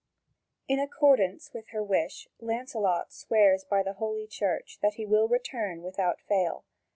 [0.67, 6.19] In accordance with her wish, Lancelot swears by Holy Church that he will return without
[6.21, 6.65] fail.